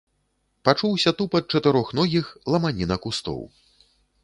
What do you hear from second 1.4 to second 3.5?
чатырохногіх, ламаніна кустоў.